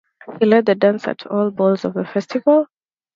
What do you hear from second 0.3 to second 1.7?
He led the dance at all the